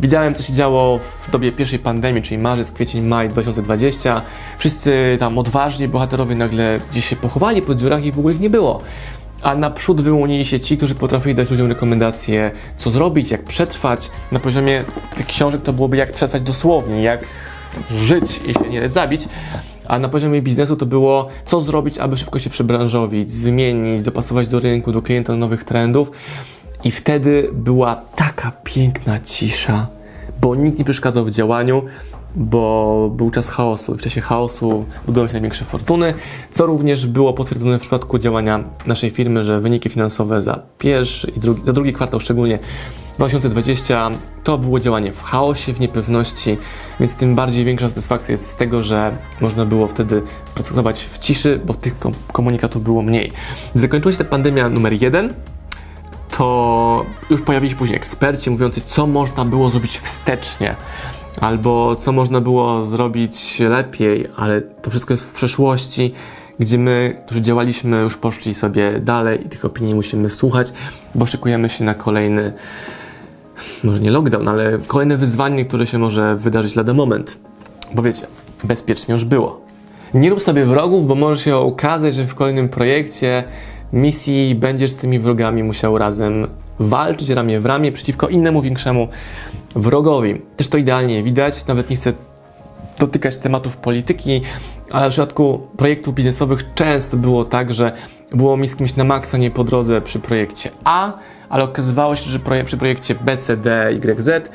Widziałem, 0.00 0.34
co 0.34 0.42
się 0.42 0.52
działo 0.52 0.98
w 0.98 1.30
dobie 1.30 1.52
pierwszej 1.52 1.78
pandemii, 1.78 2.22
czyli 2.22 2.38
marzec, 2.38 2.72
kwiecień, 2.72 3.02
maj 3.04 3.28
2020. 3.28 4.22
Wszyscy 4.58 5.16
tam 5.20 5.38
odważni 5.38 5.88
bohaterowie 5.88 6.34
nagle 6.34 6.80
gdzieś 6.90 7.04
się 7.04 7.16
pochowali 7.16 7.62
po 7.62 7.74
dziurach 7.74 8.04
i 8.04 8.12
w 8.12 8.18
ogóle 8.18 8.34
ich 8.34 8.40
nie 8.40 8.50
było. 8.50 8.80
A 9.42 9.54
naprzód 9.54 10.00
wyłonili 10.00 10.44
się 10.44 10.60
ci, 10.60 10.76
którzy 10.76 10.94
potrafili 10.94 11.34
dać 11.34 11.50
ludziom 11.50 11.68
rekomendacje, 11.68 12.50
co 12.76 12.90
zrobić, 12.90 13.30
jak 13.30 13.44
przetrwać. 13.44 14.10
Na 14.32 14.40
poziomie 14.40 14.84
tych 15.16 15.26
książek 15.26 15.62
to 15.62 15.72
byłoby 15.72 15.96
jak 15.96 16.12
przetrwać 16.12 16.42
dosłownie, 16.42 17.02
jak 17.02 17.24
żyć 17.90 18.40
i 18.46 18.54
się 18.54 18.70
nie 18.70 18.90
zabić. 18.90 19.28
A 19.88 19.98
na 19.98 20.08
poziomie 20.08 20.42
biznesu 20.42 20.76
to 20.76 20.86
było, 20.86 21.28
co 21.44 21.60
zrobić, 21.60 21.98
aby 21.98 22.16
szybko 22.16 22.38
się 22.38 22.50
przebranżowić, 22.50 23.30
zmienić, 23.32 24.02
dopasować 24.02 24.48
do 24.48 24.58
rynku, 24.58 24.92
do 24.92 25.02
klienta, 25.02 25.32
do 25.32 25.38
nowych 25.38 25.64
trendów. 25.64 26.10
I 26.84 26.90
wtedy 26.90 27.50
była 27.52 28.00
taka 28.16 28.52
piękna 28.64 29.20
cisza, 29.20 29.86
bo 30.40 30.54
nikt 30.54 30.78
nie 30.78 30.84
przeszkadzał 30.84 31.24
w 31.24 31.30
działaniu, 31.30 31.82
bo 32.36 33.10
był 33.16 33.30
czas 33.30 33.48
chaosu 33.48 33.94
i 33.94 33.98
w 33.98 34.02
czasie 34.02 34.20
chaosu 34.20 34.84
budują 35.06 35.26
się 35.26 35.32
największe 35.32 35.64
fortuny, 35.64 36.14
co 36.52 36.66
również 36.66 37.06
było 37.06 37.32
potwierdzone 37.32 37.78
w 37.78 37.80
przypadku 37.80 38.18
działania 38.18 38.64
naszej 38.86 39.10
firmy, 39.10 39.44
że 39.44 39.60
wyniki 39.60 39.88
finansowe 39.88 40.40
za 40.40 40.62
pierwszy 40.78 41.32
i 41.36 41.40
drugi, 41.40 41.62
za 41.64 41.72
drugi 41.72 41.92
kwartał 41.92 42.20
szczególnie 42.20 42.58
2020 43.16 44.10
to 44.44 44.58
było 44.58 44.80
działanie 44.80 45.12
w 45.12 45.22
chaosie, 45.22 45.72
w 45.72 45.80
niepewności, 45.80 46.58
więc 47.00 47.16
tym 47.16 47.34
bardziej 47.34 47.64
większa 47.64 47.88
satysfakcja 47.88 48.32
jest 48.32 48.50
z 48.50 48.56
tego, 48.56 48.82
że 48.82 49.16
można 49.40 49.66
było 49.66 49.86
wtedy 49.86 50.22
pracować 50.54 51.04
w 51.04 51.18
ciszy, 51.18 51.60
bo 51.66 51.74
tych 51.74 51.94
komunikatów 52.32 52.84
było 52.84 53.02
mniej. 53.02 53.32
Zakończyła 53.74 54.12
się 54.12 54.18
ta 54.18 54.24
pandemia 54.24 54.68
numer 54.68 55.02
jeden, 55.02 55.34
to 56.36 57.04
już 57.30 57.42
pojawili 57.42 57.70
się 57.70 57.76
później 57.76 57.96
eksperci 57.96 58.50
mówiący, 58.50 58.80
co 58.86 59.06
można 59.06 59.44
było 59.44 59.70
zrobić 59.70 59.98
wstecznie, 59.98 60.76
albo 61.40 61.96
co 61.96 62.12
można 62.12 62.40
było 62.40 62.84
zrobić 62.84 63.60
lepiej, 63.60 64.26
ale 64.36 64.60
to 64.62 64.90
wszystko 64.90 65.14
jest 65.14 65.24
w 65.24 65.32
przeszłości, 65.32 66.12
gdzie 66.58 66.78
my, 66.78 67.18
którzy 67.24 67.40
działaliśmy, 67.40 68.00
już 68.00 68.16
poszli 68.16 68.54
sobie 68.54 69.00
dalej 69.00 69.46
i 69.46 69.48
tych 69.48 69.64
opinii 69.64 69.94
musimy 69.94 70.30
słuchać, 70.30 70.72
bo 71.14 71.26
szykujemy 71.26 71.68
się 71.68 71.84
na 71.84 71.94
kolejny, 71.94 72.52
może 73.84 74.00
nie 74.00 74.10
lockdown, 74.10 74.48
ale 74.48 74.78
kolejne 74.86 75.16
wyzwanie, 75.16 75.64
które 75.64 75.86
się 75.86 75.98
może 75.98 76.36
wydarzyć 76.36 76.76
lada 76.76 76.92
moment. 76.92 77.38
Bo 77.94 78.02
wiecie, 78.02 78.26
bezpiecznie 78.64 79.12
już 79.12 79.24
było. 79.24 79.60
Nie 80.14 80.30
rób 80.30 80.42
sobie 80.42 80.64
wrogów, 80.64 81.06
bo 81.06 81.14
może 81.14 81.40
się 81.40 81.56
okazać, 81.56 82.14
że 82.14 82.24
w 82.24 82.34
kolejnym 82.34 82.68
projekcie 82.68 83.44
misji 83.92 84.54
będziesz 84.54 84.90
z 84.90 84.96
tymi 84.96 85.18
wrogami 85.18 85.62
musiał 85.62 85.98
razem 85.98 86.46
walczyć 86.78 87.28
ramię 87.28 87.60
w 87.60 87.66
ramię 87.66 87.92
przeciwko 87.92 88.28
innemu 88.28 88.62
większemu 88.62 89.08
wrogowi. 89.76 90.42
Też 90.56 90.68
to 90.68 90.78
idealnie 90.78 91.22
widać, 91.22 91.66
nawet 91.66 91.90
nie 91.90 91.96
chcę 91.96 92.12
dotykać 92.98 93.36
tematów 93.36 93.76
polityki, 93.76 94.42
ale 94.90 95.06
w 95.06 95.10
przypadku 95.10 95.60
projektów 95.76 96.14
biznesowych 96.14 96.74
często 96.74 97.16
było 97.16 97.44
tak, 97.44 97.72
że 97.72 97.92
było 98.30 98.56
mi 98.56 98.68
z 98.68 98.76
kimś 98.76 98.96
na 98.96 99.04
maksa 99.04 99.38
nie 99.38 99.50
po 99.50 99.64
drodze 99.64 100.00
przy 100.00 100.20
projekcie 100.20 100.70
A, 100.84 101.12
ale 101.48 101.64
okazywało 101.64 102.16
się, 102.16 102.30
że 102.30 102.38
przy 102.64 102.76
projekcie 102.76 103.14
B, 103.14 103.36
C, 103.36 103.56
D, 103.56 103.90
Y, 103.90 104.22
Z 104.22 104.50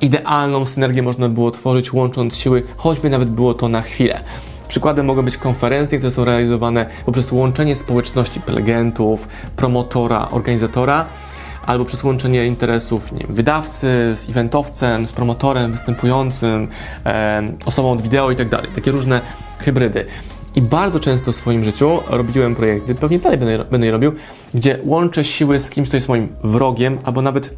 idealną 0.00 0.66
synergię 0.66 1.02
można 1.02 1.28
było 1.28 1.50
tworzyć 1.50 1.92
łącząc 1.92 2.36
siły, 2.36 2.62
choćby 2.76 3.10
nawet 3.10 3.30
było 3.30 3.54
to 3.54 3.68
na 3.68 3.82
chwilę. 3.82 4.20
Przykładem 4.68 5.06
mogą 5.06 5.22
być 5.22 5.36
konferencje, 5.36 5.98
które 5.98 6.10
są 6.10 6.24
realizowane 6.24 6.86
poprzez 7.06 7.32
łączenie 7.32 7.76
społeczności 7.76 8.40
prelegentów, 8.40 9.28
promotora, 9.56 10.28
organizatora, 10.30 11.04
albo 11.66 11.84
przez 11.84 12.04
łączenie 12.04 12.46
interesów 12.46 13.12
nie 13.12 13.18
wiem, 13.18 13.34
wydawcy 13.34 13.86
z 14.14 14.28
eventowcem, 14.28 15.06
z 15.06 15.12
promotorem, 15.12 15.72
występującym, 15.72 16.68
e, 17.06 17.42
osobą 17.64 17.92
od 17.92 18.02
wideo 18.02 18.30
i 18.30 18.36
tak 18.36 18.48
dalej. 18.48 18.70
Takie 18.74 18.90
różne 18.90 19.20
hybrydy. 19.58 20.06
I 20.54 20.62
bardzo 20.62 21.00
często 21.00 21.32
w 21.32 21.36
swoim 21.36 21.64
życiu 21.64 22.00
robiłem 22.08 22.54
projekty, 22.54 22.94
pewnie 22.94 23.18
dalej 23.18 23.38
będę, 23.38 23.64
będę 23.64 23.86
je 23.86 23.92
robił, 23.92 24.12
gdzie 24.54 24.78
łączę 24.84 25.24
siły 25.24 25.60
z 25.60 25.70
kimś, 25.70 25.88
kto 25.88 25.96
jest 25.96 26.08
moim 26.08 26.28
wrogiem, 26.44 26.98
albo 27.04 27.22
nawet 27.22 27.56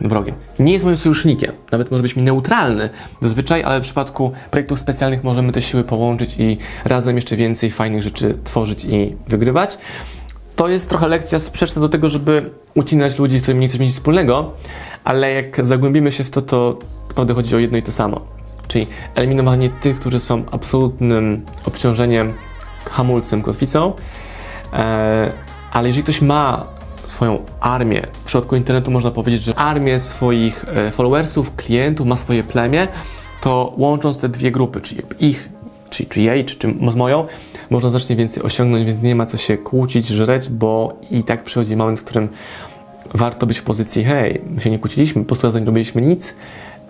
wrogiem. 0.00 0.34
Nie 0.58 0.72
jest 0.72 0.84
moim 0.84 0.96
sojusznikiem, 0.96 1.52
nawet 1.72 1.90
może 1.90 2.02
być 2.02 2.16
mi 2.16 2.22
neutralny 2.22 2.90
zazwyczaj, 3.20 3.62
ale 3.62 3.80
w 3.80 3.82
przypadku 3.82 4.32
projektów 4.50 4.78
specjalnych 4.78 5.24
możemy 5.24 5.52
te 5.52 5.62
siły 5.62 5.84
połączyć 5.84 6.36
i 6.38 6.58
razem 6.84 7.16
jeszcze 7.16 7.36
więcej 7.36 7.70
fajnych 7.70 8.02
rzeczy 8.02 8.38
tworzyć 8.44 8.84
i 8.84 9.16
wygrywać. 9.28 9.78
To 10.56 10.68
jest 10.68 10.88
trochę 10.88 11.08
lekcja 11.08 11.38
sprzeczna 11.38 11.82
do 11.82 11.88
tego, 11.88 12.08
żeby 12.08 12.50
ucinać 12.74 13.18
ludzi, 13.18 13.38
z 13.38 13.42
którymi 13.42 13.60
nie 13.60 13.68
chcesz 13.68 13.80
mieć 13.80 13.92
wspólnego, 13.92 14.52
ale 15.04 15.32
jak 15.32 15.66
zagłębimy 15.66 16.12
się 16.12 16.24
w 16.24 16.30
to, 16.30 16.42
to 16.42 16.78
naprawdę 17.08 17.34
chodzi 17.34 17.56
o 17.56 17.58
jedno 17.58 17.78
i 17.78 17.82
to 17.82 17.92
samo. 17.92 18.20
Czyli 18.68 18.86
eliminowanie 19.14 19.70
tych, 19.70 20.00
którzy 20.00 20.20
są 20.20 20.44
absolutnym 20.50 21.44
obciążeniem, 21.66 22.34
hamulcem, 22.90 23.42
kotwicą. 23.42 23.92
E, 24.72 25.32
ale 25.72 25.88
jeżeli 25.88 26.02
ktoś 26.02 26.22
ma 26.22 26.66
swoją 27.06 27.44
armię. 27.60 28.02
W 28.12 28.24
przypadku 28.24 28.56
internetu 28.56 28.90
można 28.90 29.10
powiedzieć, 29.10 29.42
że 29.42 29.54
armię 29.54 30.00
swoich 30.00 30.64
e, 30.68 30.90
followersów, 30.90 31.56
klientów, 31.56 32.06
ma 32.06 32.16
swoje 32.16 32.42
plemię, 32.42 32.88
to 33.40 33.74
łącząc 33.76 34.18
te 34.18 34.28
dwie 34.28 34.50
grupy, 34.50 34.80
czyli 34.80 35.02
ich, 35.20 35.48
czy, 35.90 36.06
czy 36.06 36.20
jej, 36.20 36.44
czy, 36.44 36.56
czy 36.56 36.68
moją, 36.96 37.26
można 37.70 37.90
znacznie 37.90 38.16
więcej 38.16 38.42
osiągnąć, 38.42 38.86
więc 38.86 39.02
nie 39.02 39.14
ma 39.14 39.26
co 39.26 39.36
się 39.36 39.58
kłócić, 39.58 40.06
żreć, 40.06 40.48
bo 40.48 41.00
i 41.10 41.22
tak 41.22 41.44
przychodzi 41.44 41.76
moment, 41.76 42.00
w 42.00 42.04
którym 42.04 42.28
warto 43.14 43.46
być 43.46 43.58
w 43.58 43.62
pozycji 43.62 44.04
hej, 44.04 44.40
my 44.50 44.60
się 44.60 44.70
nie 44.70 44.78
kłóciliśmy, 44.78 45.24
po 45.24 45.36
prostu 45.36 45.58
nie 45.58 45.66
robiliśmy 45.66 46.02
nic 46.02 46.36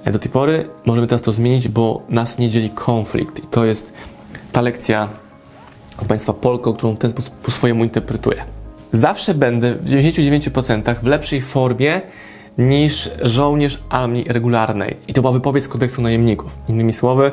e, 0.05 0.11
do 0.11 0.19
tej 0.19 0.31
pory, 0.31 0.69
możemy 0.85 1.07
teraz 1.07 1.23
to 1.23 1.33
zmienić, 1.33 1.69
bo 1.69 2.03
nas 2.09 2.39
nie 2.39 2.51
dzieli 2.51 2.71
konflikt 2.71 3.39
i 3.39 3.47
to 3.47 3.65
jest 3.65 3.93
ta 4.53 4.61
lekcja 4.61 5.09
państwa 6.09 6.33
Polko, 6.33 6.75
którą 6.75 6.95
w 6.95 6.99
ten 6.99 7.11
sposób 7.11 7.35
po 7.35 7.51
swojemu 7.51 7.85
interpretuję 7.85 8.57
zawsze 8.97 9.35
będę 9.35 9.75
w 9.75 9.91
99% 9.91 10.95
w 11.03 11.07
lepszej 11.07 11.41
formie 11.41 12.01
niż 12.59 13.11
żołnierz 13.23 13.83
armii 13.89 14.25
regularnej. 14.29 14.97
I 15.09 15.15
to 15.15 15.21
była 15.21 15.33
wypowiedź 15.33 15.69
kodeksu 15.69 16.03
najemników. 16.03 16.59
Innymi 16.69 16.93
słowy, 16.93 17.31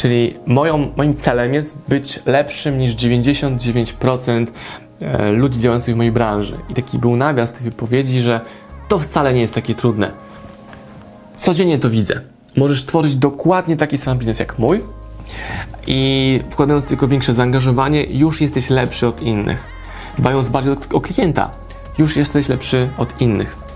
czyli 0.00 0.34
moją, 0.46 0.92
moim 0.96 1.14
celem 1.14 1.54
jest 1.54 1.78
być 1.88 2.20
lepszym 2.26 2.78
niż 2.78 2.96
99% 2.96 4.46
e, 5.00 5.32
ludzi 5.32 5.60
działających 5.60 5.94
w 5.94 5.96
mojej 5.96 6.12
branży. 6.12 6.58
I 6.68 6.74
taki 6.74 6.98
był 6.98 7.16
nawias 7.16 7.52
tej 7.52 7.62
wypowiedzi, 7.62 8.20
że 8.20 8.40
to 8.88 8.98
wcale 8.98 9.34
nie 9.34 9.40
jest 9.40 9.54
takie 9.54 9.74
trudne. 9.74 10.10
Codziennie 11.36 11.78
to 11.78 11.90
widzę. 11.90 12.20
Możesz 12.56 12.86
tworzyć 12.86 13.16
dokładnie 13.16 13.76
taki 13.76 13.98
sam 13.98 14.18
biznes 14.18 14.38
jak 14.38 14.58
mój 14.58 14.80
i 15.86 16.40
wkładając 16.50 16.84
tylko 16.84 17.08
większe 17.08 17.34
zaangażowanie, 17.34 18.04
już 18.04 18.40
jesteś 18.40 18.70
lepszy 18.70 19.06
od 19.06 19.22
innych. 19.22 19.64
Dbając 20.18 20.48
bardziej 20.48 20.74
o 20.92 21.00
klienta, 21.00 21.50
już 21.98 22.16
jesteś 22.16 22.48
lepszy 22.48 22.88
od 22.98 23.20
innych. 23.20 23.69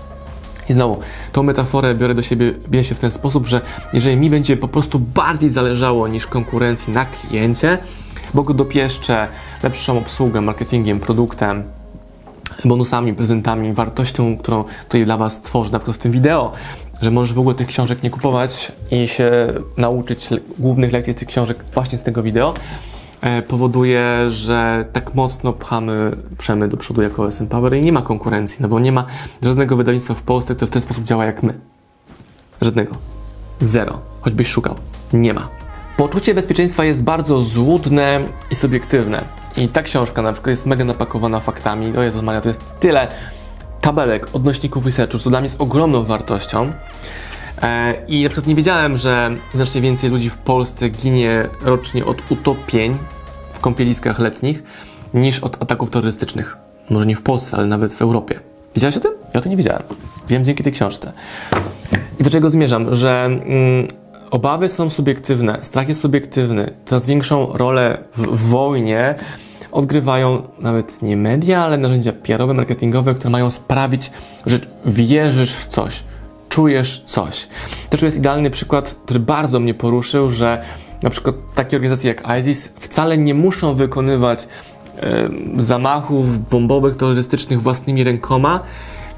I 0.69 0.73
znowu, 0.73 0.99
tą 1.31 1.43
metaforę 1.43 1.95
biorę 1.95 2.13
do 2.13 2.21
siebie 2.21 2.83
się 2.83 2.95
w 2.95 2.99
ten 2.99 3.11
sposób, 3.11 3.47
że 3.47 3.61
jeżeli 3.93 4.17
mi 4.17 4.29
będzie 4.29 4.57
po 4.57 4.67
prostu 4.67 4.99
bardziej 4.99 5.49
zależało 5.49 6.07
niż 6.07 6.27
konkurencji 6.27 6.93
na 6.93 7.05
kliencie, 7.05 7.77
bo 8.33 8.43
go 8.43 8.53
dopieszczę 8.53 9.27
lepszą 9.63 9.97
obsługą, 9.97 10.41
marketingiem, 10.41 10.99
produktem, 10.99 11.63
bonusami, 12.65 13.13
prezentami, 13.13 13.73
wartością, 13.73 14.37
którą 14.37 14.63
tutaj 14.83 15.05
dla 15.05 15.17
Was 15.17 15.41
tworzę, 15.41 15.71
na 15.71 15.79
przykład 15.79 15.97
w 15.97 15.99
tym 15.99 16.11
wideo, 16.11 16.51
że 17.01 17.11
możesz 17.11 17.33
w 17.33 17.39
ogóle 17.39 17.55
tych 17.55 17.67
książek 17.67 18.03
nie 18.03 18.09
kupować 18.09 18.71
i 18.91 19.07
się 19.07 19.47
nauczyć 19.77 20.29
głównych 20.59 20.91
lekcji 20.91 21.15
tych 21.15 21.27
książek 21.27 21.57
właśnie 21.73 21.97
z 21.97 22.03
tego 22.03 22.23
wideo, 22.23 22.53
powoduje, 23.47 24.29
że 24.29 24.85
tak 24.93 25.15
mocno 25.15 25.53
pchamy 25.53 26.11
przemy 26.37 26.67
do 26.67 26.77
przodu 26.77 27.01
jako 27.01 27.27
SM 27.27 27.47
Power 27.47 27.73
i 27.73 27.81
nie 27.81 27.91
ma 27.91 28.01
konkurencji, 28.01 28.57
no 28.59 28.67
bo 28.67 28.79
nie 28.79 28.91
ma 28.91 29.05
żadnego 29.41 29.75
wydawnictwa 29.75 30.13
w 30.13 30.21
Polsce, 30.21 30.55
które 30.55 30.67
w 30.67 30.71
ten 30.71 30.81
sposób 30.81 31.03
działa 31.03 31.25
jak 31.25 31.43
my. 31.43 31.53
Żadnego. 32.61 32.95
Zero. 33.59 33.99
Choćbyś 34.21 34.47
szukał. 34.47 34.75
Nie 35.13 35.33
ma. 35.33 35.49
Poczucie 35.97 36.33
bezpieczeństwa 36.33 36.85
jest 36.85 37.03
bardzo 37.03 37.41
złudne 37.41 38.19
i 38.51 38.55
subiektywne. 38.55 39.23
I 39.57 39.67
ta 39.67 39.83
książka 39.83 40.21
na 40.21 40.33
przykład 40.33 40.49
jest 40.49 40.65
mega 40.65 40.85
napakowana 40.85 41.39
faktami. 41.39 41.97
O 41.97 42.01
Jezus 42.01 42.23
Maria, 42.23 42.41
to 42.41 42.47
jest 42.47 42.79
tyle 42.79 43.07
tabelek, 43.81 44.27
odnośników 44.33 44.85
researchu, 44.85 45.19
co 45.19 45.29
dla 45.29 45.39
mnie 45.39 45.45
jest 45.45 45.61
ogromną 45.61 46.03
wartością. 46.03 46.73
E, 47.61 47.93
I 48.07 48.23
na 48.23 48.29
przykład 48.29 48.47
nie 48.47 48.55
wiedziałem, 48.55 48.97
że 48.97 49.31
znacznie 49.53 49.81
więcej 49.81 50.09
ludzi 50.09 50.29
w 50.29 50.37
Polsce 50.37 50.89
ginie 50.89 51.47
rocznie 51.61 52.05
od 52.05 52.31
utopień 52.31 52.97
w 53.53 53.59
kąpieliskach 53.59 54.19
letnich 54.19 54.63
niż 55.13 55.39
od 55.39 55.61
ataków 55.61 55.89
terrorystycznych. 55.89 56.57
Może 56.89 57.05
nie 57.05 57.15
w 57.15 57.21
Polsce, 57.21 57.57
ale 57.57 57.65
nawet 57.65 57.93
w 57.93 58.01
Europie. 58.01 58.39
Wiedziałeś 58.75 58.97
o 58.97 58.99
tym? 58.99 59.11
Ja 59.33 59.41
to 59.41 59.49
nie 59.49 59.57
wiedziałem. 59.57 59.83
Wiem 60.27 60.45
dzięki 60.45 60.63
tej 60.63 60.73
książce. 60.73 61.11
I 62.19 62.23
do 62.23 62.29
czego 62.29 62.49
zmierzam? 62.49 62.95
Że 62.95 63.25
mm, 63.25 63.87
obawy 64.31 64.69
są 64.69 64.89
subiektywne, 64.89 65.57
strach 65.61 65.89
jest 65.89 66.01
subiektywny. 66.01 66.73
Coraz 66.85 67.05
większą 67.05 67.53
rolę 67.53 67.97
w, 68.13 68.21
w 68.21 68.49
wojnie 68.49 69.15
odgrywają 69.71 70.41
nawet 70.59 71.01
nie 71.01 71.17
media, 71.17 71.63
ale 71.63 71.77
narzędzia 71.77 72.13
PR-owe, 72.13 72.53
marketingowe, 72.53 73.13
które 73.13 73.29
mają 73.29 73.49
sprawić, 73.49 74.11
że 74.45 74.59
wierzysz 74.85 75.53
w 75.53 75.67
coś, 75.67 76.03
czujesz 76.55 77.03
coś. 77.05 77.47
Też 77.89 78.01
jest 78.01 78.17
idealny 78.17 78.49
przykład, 78.49 78.95
który 79.05 79.19
bardzo 79.19 79.59
mnie 79.59 79.73
poruszył, 79.73 80.29
że 80.29 80.63
na 81.03 81.09
przykład 81.09 81.35
takie 81.55 81.77
organizacje 81.77 82.07
jak 82.07 82.39
ISIS 82.39 82.73
wcale 82.79 83.17
nie 83.17 83.33
muszą 83.33 83.73
wykonywać 83.73 84.47
e, 84.97 85.29
zamachów 85.57 86.49
bombowych, 86.49 86.95
terrorystycznych 86.95 87.61
własnymi 87.61 88.03
rękoma, 88.03 88.59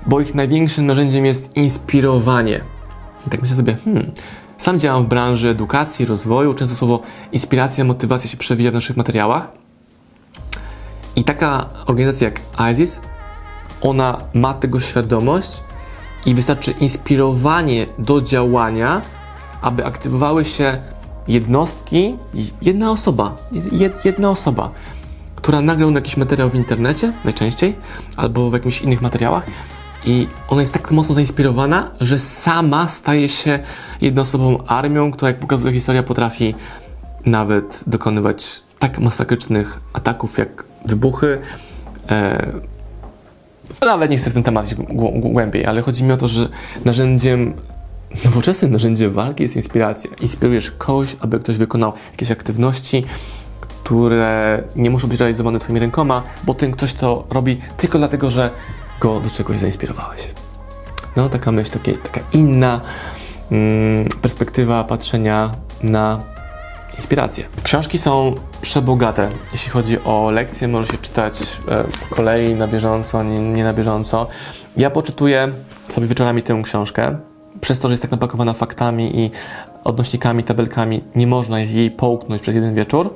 bo 0.05 0.21
ich 0.21 0.35
największym 0.35 0.85
narzędziem 0.85 1.25
jest 1.25 1.57
inspirowanie. 1.57 2.61
I 3.27 3.29
tak 3.29 3.41
myślę 3.41 3.55
sobie, 3.55 3.77
hmm, 3.85 4.11
sam 4.57 4.79
działam 4.79 5.03
w 5.03 5.07
branży 5.07 5.49
edukacji, 5.49 6.05
rozwoju, 6.05 6.53
często 6.53 6.75
słowo 6.75 7.01
inspiracja, 7.31 7.83
motywacja 7.83 8.29
się 8.29 8.37
przewija 8.37 8.71
w 8.71 8.73
naszych 8.73 8.97
materiałach. 8.97 9.51
I 11.15 11.23
taka 11.23 11.69
organizacja 11.85 12.25
jak 12.27 12.39
ISIS, 12.71 13.01
ona 13.81 14.17
ma 14.33 14.53
tego 14.53 14.79
świadomość 14.79 15.66
i 16.27 16.33
wystarczy 16.33 16.71
inspirowanie 16.71 17.85
do 17.99 18.21
działania, 18.21 19.01
aby 19.61 19.85
aktywowały 19.85 20.45
się 20.45 20.77
jednostki, 21.27 22.15
jedna 22.61 22.91
osoba, 22.91 23.35
jedna 24.05 24.29
osoba, 24.29 24.71
która 25.35 25.61
nagrał 25.61 25.91
jakiś 25.91 26.17
materiał 26.17 26.49
w 26.49 26.55
internecie, 26.55 27.13
najczęściej, 27.25 27.75
albo 28.17 28.49
w 28.49 28.53
jakichś 28.53 28.81
innych 28.81 29.01
materiałach, 29.01 29.45
i 30.05 30.27
ona 30.47 30.61
jest 30.61 30.73
tak 30.73 30.91
mocno 30.91 31.15
zainspirowana, 31.15 31.91
że 32.01 32.19
sama 32.19 32.87
staje 32.87 33.29
się 33.29 33.59
jednoosobową 34.01 34.63
armią, 34.67 35.11
która, 35.11 35.29
jak 35.29 35.39
pokazuje 35.39 35.73
historia, 35.73 36.03
potrafi 36.03 36.55
nawet 37.25 37.83
dokonywać 37.87 38.61
tak 38.79 38.99
masakrycznych 38.99 39.79
ataków 39.93 40.37
jak 40.37 40.65
wybuchy. 40.85 41.41
E, 42.09 42.76
nawet 43.81 44.11
nie 44.11 44.17
chcę 44.17 44.29
w 44.29 44.33
ten 44.33 44.43
temat 44.43 44.65
iść 44.65 44.75
głębiej, 45.15 45.65
ale 45.65 45.81
chodzi 45.81 46.03
mi 46.03 46.11
o 46.11 46.17
to, 46.17 46.27
że 46.27 46.49
narzędziem, 46.85 47.53
nowoczesnym 48.25 48.71
narzędziem 48.71 49.11
walki 49.11 49.43
jest 49.43 49.55
inspiracja. 49.55 50.09
Inspirujesz 50.21 50.71
kogoś, 50.71 51.15
aby 51.19 51.39
ktoś 51.39 51.57
wykonał 51.57 51.93
jakieś 52.11 52.31
aktywności, 52.31 53.05
które 53.59 54.63
nie 54.75 54.89
muszą 54.89 55.07
być 55.07 55.19
realizowane 55.19 55.59
Twoimi 55.59 55.79
rękoma, 55.79 56.23
bo 56.43 56.53
ten 56.53 56.71
ktoś 56.71 56.93
to 56.93 57.27
robi 57.29 57.59
tylko 57.77 57.97
dlatego, 57.97 58.29
że 58.29 58.51
go 58.99 59.19
do 59.19 59.29
czegoś 59.29 59.59
zainspirowałeś. 59.59 60.21
No, 61.15 61.29
taka 61.29 61.51
myśl, 61.51 61.71
takie, 61.71 61.93
taka 61.93 62.21
inna 62.33 62.81
mm, 63.51 64.07
perspektywa 64.21 64.83
patrzenia 64.83 65.55
na 65.83 66.36
inspiracje. 66.97 67.45
Książki 67.63 67.97
są 67.97 68.35
przebogate, 68.61 69.29
jeśli 69.51 69.71
chodzi 69.71 69.97
o 70.03 70.31
lekcje, 70.31 70.67
może 70.67 70.87
się 70.87 70.97
czytać 70.97 71.41
e, 71.67 71.83
kolei, 72.09 72.55
na 72.55 72.67
bieżąco, 72.67 73.23
nie, 73.23 73.39
nie 73.39 73.63
na 73.63 73.73
bieżąco. 73.73 74.27
Ja 74.77 74.89
poczytuję 74.89 75.51
sobie 75.87 76.07
wieczorami 76.07 76.43
tę 76.43 76.61
książkę, 76.63 77.17
przez 77.61 77.79
to, 77.79 77.87
że 77.87 77.93
jest 77.93 78.01
tak 78.01 78.11
napakowana 78.11 78.53
faktami 78.53 79.19
i 79.19 79.31
odnośnikami, 79.83 80.43
tabelkami, 80.43 81.03
nie 81.15 81.27
można 81.27 81.59
jej 81.59 81.91
połknąć 81.91 82.41
przez 82.41 82.55
jeden 82.55 82.75
wieczór. 82.75 83.13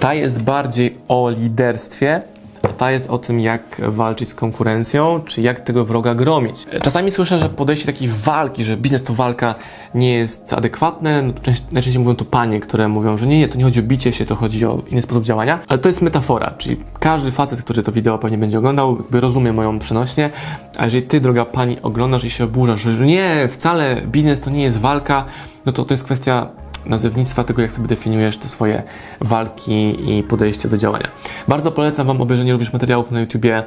Ta 0.00 0.14
jest 0.14 0.42
bardziej 0.42 0.94
o 1.08 1.30
liderstwie, 1.30 2.22
ta 2.68 2.90
jest 2.90 3.10
o 3.10 3.18
tym, 3.18 3.40
jak 3.40 3.80
walczyć 3.88 4.28
z 4.28 4.34
konkurencją, 4.34 5.20
czy 5.26 5.42
jak 5.42 5.60
tego 5.60 5.84
wroga 5.84 6.14
gromić. 6.14 6.66
Czasami 6.82 7.10
słyszę, 7.10 7.38
że 7.38 7.48
podejście 7.48 7.86
takiej 7.86 8.08
walki, 8.08 8.64
że 8.64 8.76
biznes 8.76 9.02
to 9.02 9.14
walka 9.14 9.54
nie 9.94 10.14
jest 10.14 10.52
adekwatne. 10.52 11.22
No, 11.22 11.32
najczęściej 11.72 11.98
mówią 11.98 12.16
to 12.16 12.24
panie, 12.24 12.60
które 12.60 12.88
mówią, 12.88 13.16
że 13.16 13.26
nie, 13.26 13.38
nie, 13.38 13.48
to 13.48 13.58
nie 13.58 13.64
chodzi 13.64 13.80
o 13.80 13.82
bicie 13.82 14.12
się, 14.12 14.24
to 14.24 14.34
chodzi 14.34 14.66
o 14.66 14.82
inny 14.90 15.02
sposób 15.02 15.24
działania, 15.24 15.58
ale 15.68 15.78
to 15.78 15.88
jest 15.88 16.02
metafora, 16.02 16.54
czyli 16.58 16.76
każdy 17.00 17.30
facet, 17.30 17.62
który 17.62 17.82
to 17.82 17.92
wideo 17.92 18.18
pewnie 18.18 18.38
będzie 18.38 18.58
oglądał, 18.58 18.98
rozumie 19.10 19.52
moją 19.52 19.78
przenośnie, 19.78 20.30
a 20.76 20.84
jeżeli 20.84 21.02
ty, 21.02 21.20
droga 21.20 21.44
pani, 21.44 21.82
oglądasz 21.82 22.24
i 22.24 22.30
się 22.30 22.44
oburzasz, 22.44 22.80
że 22.80 23.06
nie, 23.06 23.48
wcale 23.48 23.96
biznes 24.06 24.40
to 24.40 24.50
nie 24.50 24.62
jest 24.62 24.78
walka, 24.78 25.24
no 25.66 25.72
to 25.72 25.84
to 25.84 25.94
jest 25.94 26.04
kwestia 26.04 26.63
nazewnictwa, 26.86 27.44
tego 27.44 27.62
jak 27.62 27.72
sobie 27.72 27.88
definiujesz 27.88 28.38
te 28.38 28.48
swoje 28.48 28.82
walki 29.20 29.96
i 30.18 30.22
podejście 30.22 30.68
do 30.68 30.76
działania. 30.76 31.08
Bardzo 31.48 31.70
polecam 31.70 32.06
Wam 32.06 32.20
obejrzenie 32.20 32.52
również 32.52 32.72
materiałów 32.72 33.10
na 33.10 33.20
YouTubie 33.20 33.58
e, 33.58 33.64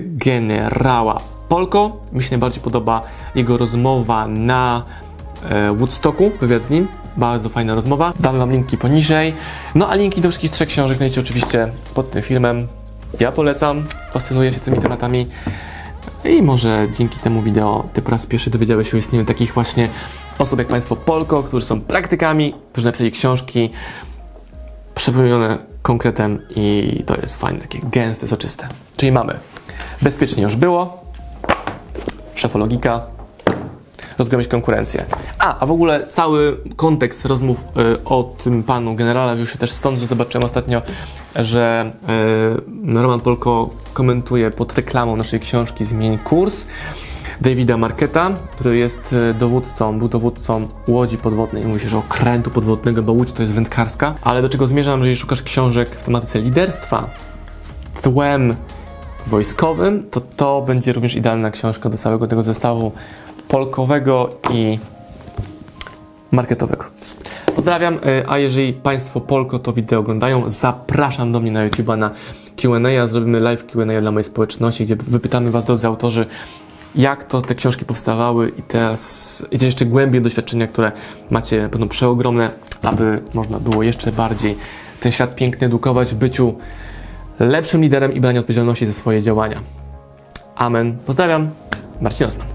generała 0.00 1.20
Polko. 1.48 2.00
Mi 2.12 2.22
się 2.22 2.30
najbardziej 2.30 2.62
podoba 2.62 3.02
jego 3.34 3.56
rozmowa 3.56 4.28
na 4.28 4.84
e, 5.50 5.72
Woodstocku, 5.72 6.30
wywiad 6.40 6.64
z 6.64 6.70
nim. 6.70 6.88
Bardzo 7.16 7.48
fajna 7.48 7.74
rozmowa. 7.74 8.12
Dam 8.20 8.38
Wam 8.38 8.52
linki 8.52 8.78
poniżej. 8.78 9.34
No 9.74 9.88
a 9.88 9.94
linki 9.94 10.20
do 10.20 10.28
wszystkich 10.28 10.50
trzech 10.50 10.68
książek 10.68 10.96
znajdziecie 10.96 11.20
oczywiście 11.20 11.68
pod 11.94 12.10
tym 12.10 12.22
filmem. 12.22 12.68
Ja 13.20 13.32
polecam, 13.32 13.84
fascynuję 14.12 14.52
się 14.52 14.60
tymi 14.60 14.78
tematami. 14.78 15.26
I 16.24 16.42
może 16.42 16.88
dzięki 16.92 17.18
temu 17.18 17.42
wideo 17.42 17.84
Ty 17.92 18.02
po 18.02 18.10
raz 18.10 18.26
pierwszy 18.26 18.50
dowiedziałeś 18.50 18.90
się 18.90 18.96
o 18.96 18.98
istnieniu 18.98 19.24
takich 19.24 19.54
właśnie 19.54 19.88
osób 20.38 20.58
jak 20.58 20.68
Państwo 20.68 20.96
Polko, 20.96 21.42
którzy 21.42 21.66
są 21.66 21.80
praktykami, 21.80 22.54
którzy 22.72 22.86
napisali 22.86 23.10
książki 23.10 23.70
przepełnione 24.94 25.58
konkretem 25.82 26.38
i 26.56 27.02
to 27.06 27.16
jest 27.20 27.36
fajne, 27.36 27.60
takie 27.60 27.80
gęste, 27.90 28.26
soczyste. 28.26 28.68
Czyli 28.96 29.12
mamy. 29.12 29.38
Bezpiecznie 30.02 30.42
już 30.42 30.56
było, 30.56 31.04
szefologika, 32.34 33.06
rozgromić 34.18 34.48
konkurencję. 34.48 35.04
A, 35.38 35.58
a 35.58 35.66
w 35.66 35.70
ogóle 35.70 36.06
cały 36.06 36.56
kontekst 36.76 37.24
rozmów 37.24 37.64
y, 37.94 38.04
o 38.04 38.34
tym 38.44 38.62
panu 38.62 38.94
generale 38.94 39.34
wziął 39.34 39.46
się 39.46 39.58
też 39.58 39.70
stąd, 39.70 39.98
że 39.98 40.06
zobaczyłem 40.06 40.44
ostatnio, 40.44 40.82
że 41.36 41.92
y, 42.94 43.02
Roman 43.02 43.20
Polko 43.20 43.70
komentuje 43.92 44.50
pod 44.50 44.74
reklamą 44.74 45.16
naszej 45.16 45.40
książki 45.40 45.84
Zmień 45.84 46.18
kurs. 46.18 46.66
Davida 47.40 47.76
Marketa, 47.76 48.30
który 48.52 48.76
jest 48.76 49.14
e, 49.30 49.34
dowódcą, 49.34 49.98
był 49.98 50.08
dowódcą 50.08 50.68
łodzi 50.88 51.18
podwodnej. 51.18 51.64
Mówi 51.64 51.80
się, 51.80 51.88
że 51.88 51.98
okrętu 51.98 52.50
podwodnego, 52.50 53.02
bo 53.02 53.12
łódź 53.12 53.32
to 53.32 53.42
jest 53.42 53.54
wędkarska. 53.54 54.14
Ale 54.22 54.42
do 54.42 54.48
czego 54.48 54.66
zmierzam, 54.66 55.00
jeżeli 55.00 55.16
szukasz 55.16 55.42
książek 55.42 55.90
w 55.90 56.02
tematyce 56.02 56.40
liderstwa 56.40 57.10
z 57.62 58.02
tłem 58.02 58.56
wojskowym, 59.26 60.10
to 60.10 60.20
to 60.20 60.62
będzie 60.62 60.92
również 60.92 61.16
idealna 61.16 61.50
książka 61.50 61.88
do 61.88 61.98
całego 61.98 62.26
tego 62.26 62.42
zestawu 62.42 62.92
polkowego 63.52 64.30
i 64.50 64.78
marketowego. 66.30 66.84
Pozdrawiam, 67.54 67.94
e, 67.94 68.30
a 68.30 68.38
jeżeli 68.38 68.72
Państwo 68.72 69.20
Polko 69.20 69.58
to 69.58 69.72
wideo 69.72 70.00
oglądają, 70.00 70.50
zapraszam 70.50 71.32
do 71.32 71.40
mnie 71.40 71.50
na 71.50 71.64
YouTube 71.64 71.96
na 71.96 72.10
Q&A. 72.56 73.06
Zrobimy 73.06 73.40
live 73.40 73.66
Q&A 73.66 74.00
dla 74.00 74.10
mojej 74.10 74.24
społeczności, 74.24 74.84
gdzie 74.84 74.96
wypytamy 74.96 75.50
Was, 75.50 75.64
drodzy 75.64 75.86
autorzy, 75.86 76.26
jak 76.94 77.24
to 77.24 77.42
te 77.42 77.54
książki 77.54 77.84
powstawały 77.84 78.52
i 78.58 78.62
teraz 78.62 79.46
idzie 79.50 79.66
jeszcze 79.66 79.84
głębiej 79.86 80.22
doświadczenia, 80.22 80.66
które 80.66 80.92
macie 81.30 81.68
będą 81.68 81.88
przeogromne, 81.88 82.50
aby 82.82 83.20
można 83.34 83.60
było 83.60 83.82
jeszcze 83.82 84.12
bardziej 84.12 84.56
ten 85.00 85.12
świat 85.12 85.34
piękny 85.34 85.66
edukować 85.66 86.08
w 86.08 86.14
byciu 86.14 86.54
lepszym 87.40 87.82
liderem 87.82 88.12
i 88.12 88.20
brania 88.20 88.40
odpowiedzialności 88.40 88.86
za 88.86 88.92
swoje 88.92 89.22
działania. 89.22 89.60
Amen. 90.56 90.98
Pozdrawiam. 91.06 91.50
Marcin 92.00 92.26
Osman. 92.26 92.51